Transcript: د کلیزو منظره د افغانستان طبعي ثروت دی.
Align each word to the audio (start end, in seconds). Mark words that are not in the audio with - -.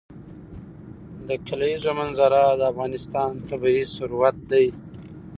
د 1.27 1.29
کلیزو 1.47 1.91
منظره 1.99 2.41
د 2.59 2.61
افغانستان 2.71 3.31
طبعي 3.49 3.81
ثروت 3.95 4.37
دی. 4.51 4.67